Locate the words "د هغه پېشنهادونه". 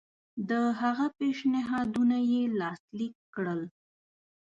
0.49-2.17